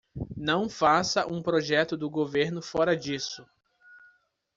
[0.35, 3.45] Não faça um projeto do governo fora disso!